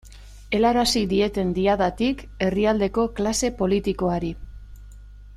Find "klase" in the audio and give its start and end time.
3.19-3.51